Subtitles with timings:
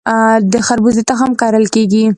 [0.51, 2.03] د خربوزې تخم کرل کیږي؟